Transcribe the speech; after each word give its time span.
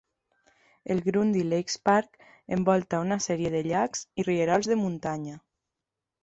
El 0.83 1.01
Grundy 1.01 1.43
Lakes 1.49 1.75
Park 1.89 2.17
envolta 2.57 3.03
una 3.03 3.19
sèrie 3.27 3.53
de 3.57 3.61
llacs 3.69 4.03
i 4.23 4.27
rierols 4.31 4.71
de 4.73 4.81
muntanya. 4.87 5.37